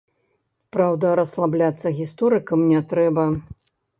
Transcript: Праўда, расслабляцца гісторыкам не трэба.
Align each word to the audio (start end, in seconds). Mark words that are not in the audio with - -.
Праўда, 0.75 1.11
расслабляцца 1.19 1.93
гісторыкам 1.99 2.65
не 2.73 2.81
трэба. 2.95 3.29